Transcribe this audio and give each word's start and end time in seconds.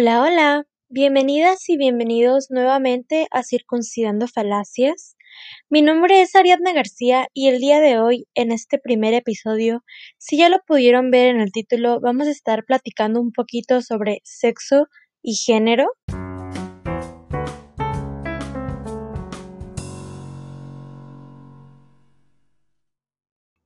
Hola, 0.00 0.22
hola. 0.22 0.64
Bienvenidas 0.88 1.68
y 1.68 1.76
bienvenidos 1.76 2.46
nuevamente 2.48 3.26
a 3.32 3.42
Circuncidando 3.42 4.28
Falacias. 4.28 5.14
Mi 5.68 5.82
nombre 5.82 6.22
es 6.22 6.34
Ariadna 6.34 6.72
García 6.72 7.28
y 7.34 7.48
el 7.48 7.60
día 7.60 7.80
de 7.80 7.98
hoy, 7.98 8.26
en 8.34 8.50
este 8.50 8.78
primer 8.78 9.12
episodio, 9.12 9.84
si 10.16 10.38
ya 10.38 10.48
lo 10.48 10.60
pudieron 10.66 11.10
ver 11.10 11.26
en 11.26 11.42
el 11.42 11.52
título, 11.52 12.00
vamos 12.00 12.28
a 12.28 12.30
estar 12.30 12.64
platicando 12.64 13.20
un 13.20 13.30
poquito 13.30 13.82
sobre 13.82 14.22
sexo 14.24 14.86
y 15.22 15.34
género. 15.34 15.84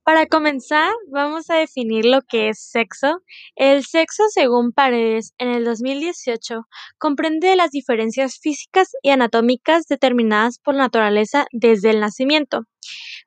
Para 0.04 0.26
comenzar, 0.26 0.92
vamos 1.10 1.48
a 1.48 1.54
definir 1.54 2.04
lo 2.04 2.20
que 2.20 2.50
es 2.50 2.60
sexo. 2.60 3.22
El 3.56 3.84
sexo, 3.84 4.24
según 4.28 4.72
Paredes, 4.72 5.32
en 5.38 5.48
el 5.48 5.64
2018, 5.64 6.66
comprende 6.98 7.56
las 7.56 7.70
diferencias 7.70 8.38
físicas 8.38 8.90
y 9.02 9.08
anatómicas 9.08 9.86
determinadas 9.86 10.58
por 10.58 10.74
la 10.74 10.82
naturaleza 10.82 11.46
desde 11.52 11.88
el 11.88 12.00
nacimiento, 12.00 12.64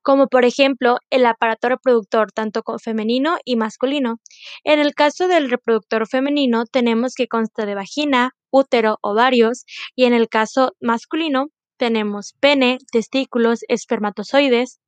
como 0.03 0.27
por 0.27 0.45
ejemplo 0.45 0.99
el 1.09 1.25
aparato 1.25 1.67
reproductor 1.67 2.31
tanto 2.31 2.61
femenino 2.83 3.39
y 3.43 3.55
masculino. 3.55 4.19
En 4.63 4.77
el 4.77 4.93
caso 4.93 5.27
del 5.27 5.49
reproductor 5.49 6.07
femenino 6.07 6.65
tenemos 6.65 7.15
que 7.15 7.27
consta 7.27 7.65
de 7.65 7.73
vagina, 7.73 8.35
útero, 8.51 8.99
ovarios, 9.01 9.65
y 9.95 10.05
en 10.05 10.13
el 10.13 10.29
caso 10.29 10.73
masculino 10.79 11.47
tenemos 11.77 12.35
pene, 12.39 12.77
testículos, 12.91 13.61
espermatozoides, 13.67 14.79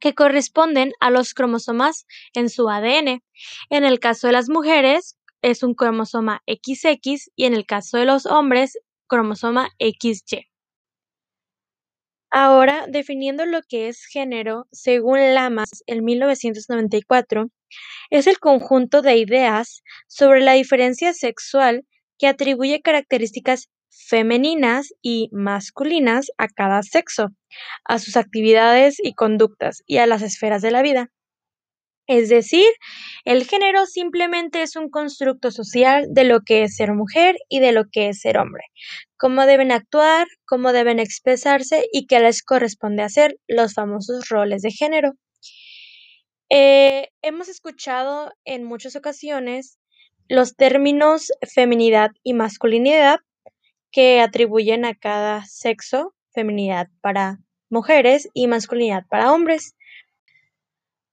que 0.00 0.14
corresponden 0.14 0.92
a 1.00 1.10
los 1.10 1.34
cromosomas 1.34 2.06
en 2.34 2.48
su 2.48 2.68
ADN. 2.68 3.22
En 3.70 3.84
el 3.84 4.00
caso 4.00 4.26
de 4.26 4.32
las 4.32 4.48
mujeres 4.48 5.16
es 5.42 5.62
un 5.62 5.74
cromosoma 5.74 6.42
XX 6.46 7.30
y 7.36 7.44
en 7.44 7.54
el 7.54 7.66
caso 7.66 7.98
de 7.98 8.04
los 8.04 8.26
hombres 8.26 8.78
cromosoma 9.06 9.70
XY. 9.78 10.48
Ahora, 12.30 12.86
definiendo 12.88 13.46
lo 13.46 13.62
que 13.62 13.88
es 13.88 14.04
género, 14.04 14.66
según 14.70 15.18
Lamas 15.34 15.82
en 15.86 16.04
1994, 16.04 17.48
es 18.10 18.26
el 18.26 18.38
conjunto 18.38 19.00
de 19.00 19.16
ideas 19.16 19.82
sobre 20.06 20.40
la 20.40 20.52
diferencia 20.52 21.14
sexual 21.14 21.86
que 22.18 22.26
atribuye 22.26 22.82
características 22.82 23.68
femeninas 23.90 24.92
y 25.02 25.28
masculinas 25.32 26.26
a 26.38 26.48
cada 26.48 26.82
sexo, 26.82 27.28
a 27.84 27.98
sus 27.98 28.16
actividades 28.16 28.96
y 29.02 29.14
conductas 29.14 29.82
y 29.86 29.98
a 29.98 30.06
las 30.06 30.22
esferas 30.22 30.62
de 30.62 30.70
la 30.70 30.82
vida. 30.82 31.10
Es 32.06 32.30
decir, 32.30 32.66
el 33.26 33.44
género 33.44 33.84
simplemente 33.84 34.62
es 34.62 34.76
un 34.76 34.88
constructo 34.88 35.50
social 35.50 36.06
de 36.08 36.24
lo 36.24 36.40
que 36.40 36.62
es 36.62 36.76
ser 36.76 36.94
mujer 36.94 37.36
y 37.50 37.60
de 37.60 37.72
lo 37.72 37.84
que 37.92 38.08
es 38.08 38.20
ser 38.20 38.38
hombre, 38.38 38.64
cómo 39.18 39.44
deben 39.44 39.72
actuar, 39.72 40.26
cómo 40.46 40.72
deben 40.72 41.00
expresarse 41.00 41.86
y 41.92 42.06
qué 42.06 42.20
les 42.20 42.42
corresponde 42.42 43.02
hacer 43.02 43.36
los 43.46 43.74
famosos 43.74 44.30
roles 44.30 44.62
de 44.62 44.70
género. 44.70 45.12
Eh, 46.50 47.08
hemos 47.20 47.50
escuchado 47.50 48.32
en 48.46 48.64
muchas 48.64 48.96
ocasiones 48.96 49.78
los 50.28 50.56
términos 50.56 51.32
feminidad 51.52 52.10
y 52.22 52.34
masculinidad 52.34 53.20
que 53.90 54.20
atribuyen 54.20 54.84
a 54.84 54.94
cada 54.94 55.44
sexo 55.46 56.14
feminidad 56.32 56.88
para 57.00 57.38
mujeres 57.70 58.28
y 58.34 58.46
masculinidad 58.46 59.04
para 59.08 59.32
hombres. 59.32 59.74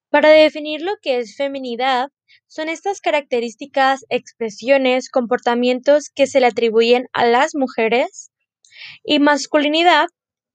Para 0.10 0.30
definir 0.30 0.82
lo 0.82 0.98
que 1.02 1.20
es 1.20 1.36
feminidad, 1.36 2.10
son 2.48 2.70
estas 2.70 3.00
características, 3.00 4.06
expresiones, 4.10 5.10
comportamientos 5.10 6.10
que 6.10 6.28
se 6.28 6.42
le 6.42 6.48
atribuyen 6.48 7.08
a 7.14 7.26
las 7.26 7.56
mujeres 7.56 8.32
y 9.04 9.20
masculinidad, 9.20 10.08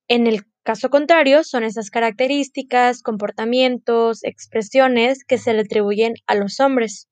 en 0.09 0.27
el 0.27 0.43
caso 0.63 0.91
contrario, 0.91 1.45
son 1.45 1.65
estas 1.65 1.91
características, 1.91 3.03
comportamientos, 3.03 4.23
expresiones 4.23 5.25
que 5.25 5.39
se 5.39 5.55
le 5.55 5.63
atribuyen 5.63 6.15
a 6.27 6.35
los 6.35 6.61
hombres 6.61 7.10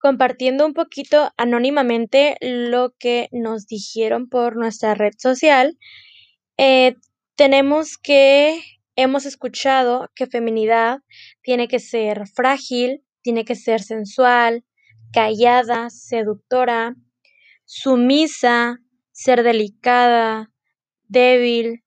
compartiendo 0.00 0.66
un 0.66 0.72
poquito 0.72 1.30
anónimamente 1.36 2.36
lo 2.40 2.94
que 2.98 3.28
nos 3.32 3.66
dijeron 3.66 4.28
por 4.28 4.56
nuestra 4.56 4.94
red 4.94 5.12
social. 5.18 5.78
Eh, 6.56 6.96
tenemos 7.36 7.98
que, 7.98 8.60
hemos 8.96 9.26
escuchado 9.26 10.10
que 10.14 10.26
feminidad 10.26 11.00
tiene 11.42 11.68
que 11.68 11.78
ser 11.78 12.26
frágil, 12.26 13.04
tiene 13.22 13.44
que 13.44 13.54
ser 13.54 13.82
sensual, 13.82 14.64
callada, 15.12 15.90
seductora, 15.90 16.96
sumisa, 17.66 18.78
ser 19.12 19.42
delicada, 19.42 20.50
débil. 21.08 21.84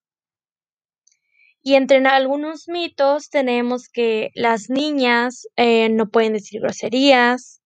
Y 1.64 1.76
entre 1.76 1.98
algunos 2.06 2.68
mitos 2.68 3.30
tenemos 3.30 3.90
que 3.90 4.30
las 4.36 4.70
niñas 4.70 5.48
eh, 5.56 5.90
no 5.90 6.10
pueden 6.10 6.34
decir 6.34 6.62
groserías, 6.62 7.63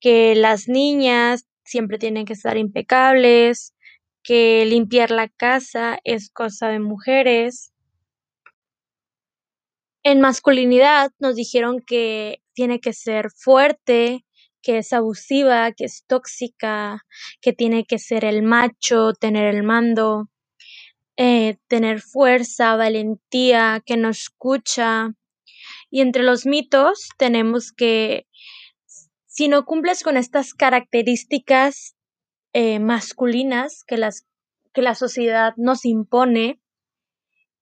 que 0.00 0.34
las 0.34 0.68
niñas 0.68 1.46
siempre 1.64 1.98
tienen 1.98 2.24
que 2.24 2.32
estar 2.32 2.56
impecables, 2.56 3.74
que 4.22 4.64
limpiar 4.66 5.10
la 5.10 5.28
casa 5.28 5.98
es 6.04 6.30
cosa 6.30 6.68
de 6.68 6.80
mujeres. 6.80 7.72
En 10.02 10.20
masculinidad 10.20 11.12
nos 11.18 11.36
dijeron 11.36 11.80
que 11.86 12.42
tiene 12.54 12.80
que 12.80 12.92
ser 12.92 13.30
fuerte, 13.30 14.24
que 14.62 14.78
es 14.78 14.92
abusiva, 14.92 15.72
que 15.72 15.84
es 15.84 16.04
tóxica, 16.06 17.04
que 17.40 17.52
tiene 17.52 17.84
que 17.84 17.98
ser 17.98 18.24
el 18.24 18.42
macho, 18.42 19.12
tener 19.12 19.54
el 19.54 19.62
mando, 19.62 20.28
eh, 21.16 21.58
tener 21.68 22.00
fuerza, 22.00 22.76
valentía, 22.76 23.82
que 23.84 23.96
no 23.96 24.08
escucha. 24.10 25.10
Y 25.90 26.00
entre 26.00 26.22
los 26.22 26.46
mitos 26.46 27.08
tenemos 27.18 27.72
que 27.72 28.26
si 29.40 29.48
no 29.48 29.64
cumples 29.64 30.02
con 30.02 30.18
estas 30.18 30.52
características 30.52 31.96
eh, 32.52 32.78
masculinas 32.78 33.84
que, 33.86 33.96
las, 33.96 34.26
que 34.74 34.82
la 34.82 34.94
sociedad 34.94 35.54
nos 35.56 35.86
impone, 35.86 36.60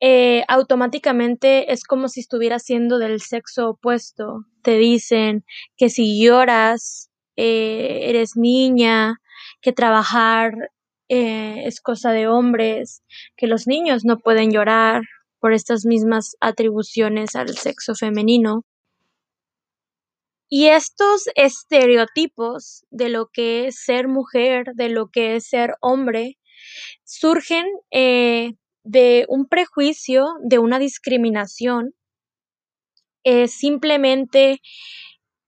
eh, 0.00 0.42
automáticamente 0.48 1.72
es 1.72 1.84
como 1.84 2.08
si 2.08 2.18
estuvieras 2.18 2.64
siendo 2.64 2.98
del 2.98 3.20
sexo 3.20 3.68
opuesto. 3.70 4.40
Te 4.64 4.76
dicen 4.76 5.44
que 5.76 5.88
si 5.88 6.20
lloras, 6.20 7.12
eh, 7.36 8.08
eres 8.08 8.32
niña, 8.34 9.20
que 9.60 9.72
trabajar 9.72 10.72
es 11.06 11.80
cosa 11.80 12.10
de 12.10 12.26
hombres, 12.26 13.04
que 13.36 13.46
los 13.46 13.68
niños 13.68 14.04
no 14.04 14.18
pueden 14.18 14.50
llorar 14.50 15.02
por 15.38 15.52
estas 15.52 15.86
mismas 15.86 16.34
atribuciones 16.40 17.36
al 17.36 17.56
sexo 17.56 17.94
femenino. 17.94 18.64
Y 20.48 20.68
estos 20.68 21.24
estereotipos 21.34 22.84
de 22.90 23.10
lo 23.10 23.28
que 23.32 23.66
es 23.66 23.82
ser 23.84 24.08
mujer, 24.08 24.72
de 24.74 24.88
lo 24.88 25.08
que 25.08 25.36
es 25.36 25.48
ser 25.48 25.74
hombre, 25.80 26.38
surgen 27.04 27.66
eh, 27.90 28.52
de 28.82 29.26
un 29.28 29.46
prejuicio, 29.46 30.26
de 30.42 30.58
una 30.58 30.78
discriminación, 30.78 31.92
es 33.24 33.52
simplemente 33.52 34.60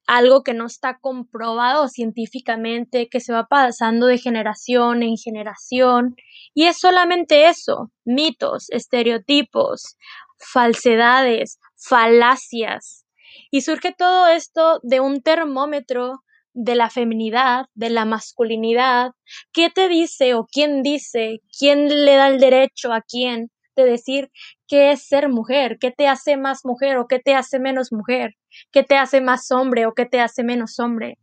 algo 0.06 0.42
que 0.42 0.54
no 0.54 0.66
está 0.66 0.98
comprobado 1.00 1.88
científicamente, 1.88 3.08
que 3.08 3.20
se 3.20 3.32
va 3.32 3.46
pasando 3.46 4.06
de 4.06 4.18
generación 4.18 5.02
en 5.02 5.16
generación, 5.16 6.16
y 6.52 6.64
es 6.64 6.78
solamente 6.78 7.48
eso, 7.48 7.92
mitos, 8.04 8.66
estereotipos, 8.70 9.96
falsedades, 10.36 11.58
falacias, 11.76 13.06
y 13.50 13.62
surge 13.62 13.92
todo 13.96 14.28
esto 14.28 14.80
de 14.82 15.00
un 15.00 15.22
termómetro 15.22 16.22
de 16.52 16.74
la 16.74 16.90
feminidad, 16.90 17.66
de 17.74 17.90
la 17.90 18.04
masculinidad. 18.04 19.12
¿Qué 19.52 19.70
te 19.70 19.88
dice 19.88 20.34
o 20.34 20.46
quién 20.46 20.82
dice, 20.82 21.40
quién 21.58 22.04
le 22.04 22.16
da 22.16 22.28
el 22.28 22.40
derecho 22.40 22.92
a 22.92 23.02
quién 23.02 23.50
de 23.76 23.84
decir 23.84 24.30
qué 24.66 24.90
es 24.90 25.06
ser 25.06 25.28
mujer, 25.28 25.78
qué 25.80 25.90
te 25.90 26.06
hace 26.08 26.36
más 26.36 26.64
mujer 26.64 26.98
o 26.98 27.06
qué 27.06 27.18
te 27.18 27.34
hace 27.34 27.58
menos 27.58 27.92
mujer, 27.92 28.34
qué 28.72 28.82
te 28.82 28.96
hace 28.96 29.20
más 29.20 29.50
hombre 29.50 29.86
o 29.86 29.94
qué 29.94 30.06
te 30.06 30.20
hace 30.20 30.42
menos 30.42 30.78
hombre? 30.78 31.18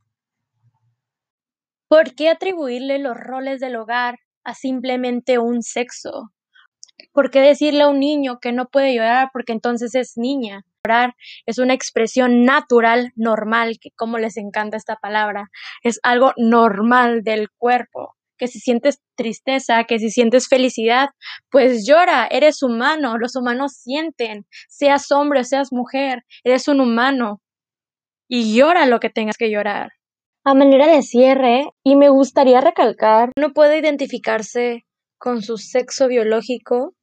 ¿Por 1.90 2.16
qué 2.16 2.30
atribuirle 2.30 3.00
los 3.00 3.16
roles 3.16 3.60
del 3.60 3.76
hogar 3.76 4.18
a 4.44 4.54
simplemente 4.54 5.40
un 5.40 5.62
sexo? 5.62 6.32
¿Por 7.14 7.32
qué 7.32 7.42
decirle 7.42 7.84
a 7.84 7.90
un 7.90 8.00
niño 8.00 8.40
que 8.42 8.52
no 8.52 8.68
puede 8.68 8.94
llorar 8.94 9.30
porque 9.32 9.54
entonces 9.54 9.96
es 9.96 10.18
niña? 10.18 10.66
Es 11.46 11.58
una 11.60 11.74
expresión 11.74 12.44
natural, 12.44 13.12
normal, 13.16 13.78
que 13.80 13.92
como 13.96 14.18
les 14.18 14.38
encanta 14.38 14.78
esta 14.78 14.96
palabra, 14.96 15.50
es 15.84 16.00
algo 16.04 16.34
normal 16.38 17.24
del 17.24 17.50
cuerpo. 17.58 18.16
Que 18.38 18.48
si 18.48 18.60
sientes 18.60 19.02
tristeza, 19.16 19.84
que 19.86 20.00
si 20.00 20.12
sientes 20.12 20.48
felicidad, 20.48 21.10
pues 21.50 21.88
llora, 21.88 22.28
eres 22.30 22.62
humano, 22.62 23.18
los 23.18 23.36
humanos 23.36 23.74
sienten, 23.74 24.46
seas 24.70 25.12
hombre, 25.12 25.44
seas 25.44 25.72
mujer, 25.72 26.24
eres 26.44 26.68
un 26.68 26.80
humano. 26.80 27.42
Y 28.30 28.56
llora 28.56 28.86
lo 28.86 29.00
que 29.00 29.10
tengas 29.10 29.38
que 29.38 29.50
llorar. 29.50 29.92
A 30.44 30.54
manera 30.54 30.88
de 30.88 31.02
cierre, 31.02 31.72
y 31.84 31.96
me 31.96 32.10
gustaría 32.10 32.62
recalcar, 32.62 33.32
no 33.38 33.54
puede 33.54 33.80
identificarse 33.80 34.86
con 35.18 35.42
su 35.42 35.58
sexo 35.58 36.08
biológico 36.08 36.94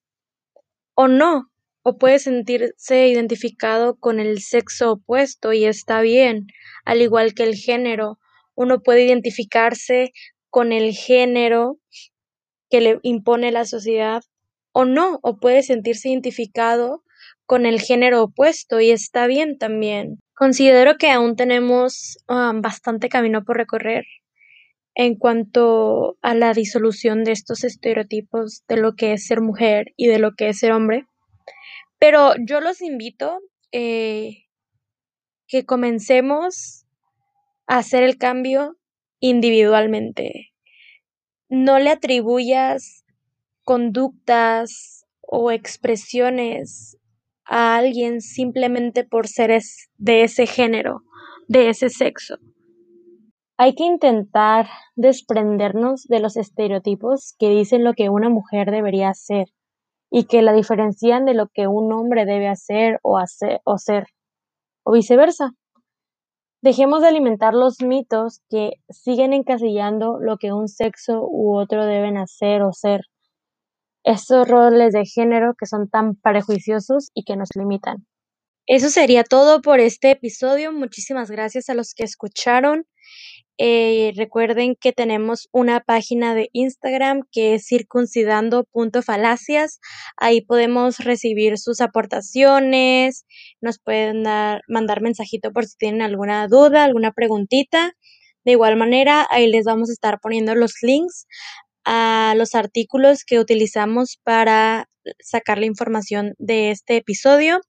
o 0.97 1.09
no, 1.09 1.51
o 1.85 1.99
puede 1.99 2.19
sentirse 2.19 3.09
identificado 3.09 3.97
con 3.97 4.19
el 4.19 4.41
sexo 4.41 4.93
opuesto 4.93 5.53
y 5.53 5.67
está 5.67 6.01
bien, 6.01 6.47
al 6.85 7.03
igual 7.03 7.35
que 7.35 7.45
el 7.45 7.55
género. 7.55 8.19
Uno 8.55 8.81
puede 8.81 9.05
identificarse 9.05 10.13
con 10.49 10.73
el 10.73 10.95
género 10.95 11.79
que 12.71 12.81
le 12.81 12.99
impone 13.03 13.53
la 13.53 13.67
sociedad 13.67 14.23
o 14.73 14.87
no, 14.87 15.21
o 15.23 15.37
puede 15.37 15.63
sentirse 15.63 16.09
identificado 16.09 17.05
con 17.45 17.67
el 17.67 17.81
género 17.81 18.23
opuesto 18.23 18.81
y 18.81 18.91
está 18.91 19.27
bien 19.27 19.59
también. 19.59 20.21
Considero 20.33 20.97
que 20.97 21.11
aún 21.11 21.37
tenemos 21.37 22.17
um, 22.29 22.63
bastante 22.63 23.11
camino 23.11 23.45
por 23.45 23.59
recorrer 23.59 24.07
en 24.95 25.17
cuanto 25.17 26.17
a 26.23 26.35
la 26.35 26.55
disolución 26.55 27.25
de 27.25 27.33
estos 27.33 27.63
estereotipos 27.63 28.65
de 28.69 28.79
lo 28.79 28.95
que 28.95 29.13
es 29.13 29.27
ser 29.27 29.43
mujer 29.43 29.93
y 29.97 30.07
de 30.07 30.19
lo 30.19 30.33
que 30.35 30.49
es 30.49 30.61
ser 30.61 30.73
hombre. 30.73 31.07
Pero 32.07 32.35
yo 32.37 32.61
los 32.61 32.83
invito 32.83 33.41
eh, 33.73 34.45
que 35.49 35.65
comencemos 35.65 36.85
a 37.67 37.79
hacer 37.79 38.03
el 38.03 38.19
cambio 38.19 38.77
individualmente. 39.21 40.53
No 41.49 41.79
le 41.79 41.89
atribuyas 41.89 43.07
conductas 43.63 45.07
o 45.23 45.51
expresiones 45.51 46.99
a 47.47 47.77
alguien 47.77 48.21
simplemente 48.21 49.05
por 49.05 49.27
ser 49.27 49.59
de 49.97 50.25
ese 50.25 50.47
género, 50.47 51.05
de 51.49 51.71
ese 51.71 51.89
sexo. 51.89 52.37
Hay 53.57 53.75
que 53.75 53.85
intentar 53.85 54.69
desprendernos 54.95 56.05
de 56.05 56.21
los 56.21 56.37
estereotipos 56.37 57.35
que 57.39 57.49
dicen 57.49 57.83
lo 57.83 57.95
que 57.95 58.11
una 58.11 58.29
mujer 58.29 58.71
debería 58.71 59.09
hacer 59.09 59.47
y 60.17 60.27
que 60.27 60.43
la 60.43 60.53
diferencian 60.53 61.25
de 61.25 61.35
lo 61.35 61.49
que 61.53 61.67
un 61.67 61.93
hombre 61.93 62.25
debe 62.25 62.47
hacer 62.47 63.01
o 63.03 63.19
hacer 63.19 63.61
o 63.65 63.79
ser 63.79 64.07
o 64.85 64.93
viceversa. 64.93 65.51
Dejemos 66.63 67.03
de 67.03 67.09
alimentar 67.09 67.53
los 67.53 67.81
mitos 67.81 68.41
que 68.49 68.75
siguen 68.89 69.33
encasillando 69.33 70.21
lo 70.21 70.37
que 70.37 70.53
un 70.53 70.69
sexo 70.69 71.27
u 71.29 71.57
otro 71.57 71.85
deben 71.85 72.17
hacer 72.17 72.63
o 72.63 72.73
ser 72.73 73.01
estos 74.05 74.47
roles 74.47 74.93
de 74.93 75.05
género 75.05 75.55
que 75.59 75.67
son 75.67 75.89
tan 75.89 76.15
prejuiciosos 76.15 77.11
y 77.13 77.25
que 77.25 77.37
nos 77.37 77.49
limitan. 77.57 78.07
Eso 78.69 78.91
sería 78.91 79.25
todo 79.25 79.63
por 79.63 79.81
este 79.81 80.13
episodio. 80.13 80.73
Muchísimas 80.73 81.29
gracias 81.29 81.69
a 81.69 81.75
los 81.75 81.93
que 81.93 82.05
escucharon. 82.05 82.85
Eh, 83.59 84.13
recuerden 84.17 84.75
que 84.75 84.93
tenemos 84.93 85.49
una 85.53 85.81
página 85.81 86.35
de 86.35 86.49
Instagram 86.53 87.23
que 87.31 87.55
es 87.55 87.67
circuncidando.falacias. 87.67 89.81
Ahí 90.17 90.41
podemos 90.41 90.99
recibir 90.99 91.59
sus 91.59 91.81
aportaciones, 91.81 93.25
nos 93.61 93.79
pueden 93.79 94.25
dar, 94.25 94.63
mandar 94.69 95.03
mensajito 95.03 95.53
por 95.53 95.67
si 95.67 95.77
tienen 95.77 96.03
alguna 96.03 96.49
duda, 96.49 96.85
alguna 96.85 97.13
preguntita. 97.13 97.93
De 98.45 98.53
igual 98.53 98.77
manera, 98.77 99.27
ahí 99.31 99.49
les 99.49 99.65
vamos 99.65 99.91
a 99.91 99.93
estar 99.93 100.21
poniendo 100.21 100.55
los 100.55 100.75
links 100.83 101.27
a 101.85 102.35
los 102.37 102.55
artículos 102.55 103.25
que 103.25 103.39
utilizamos 103.39 104.19
para 104.25 104.89
sacar 105.21 105.59
la 105.59 105.67
información 105.67 106.35
de 106.39 106.71
este 106.71 106.97
episodio 106.97 107.61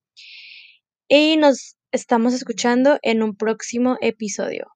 y 1.08 1.38
nos 1.38 1.76
estamos 1.92 2.34
escuchando 2.34 2.98
en 3.02 3.24
un 3.24 3.36
próximo 3.36 3.98
episodio. 4.02 4.75